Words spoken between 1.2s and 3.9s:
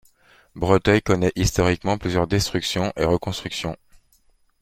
historiquement plusieurs destructions et reconstructions.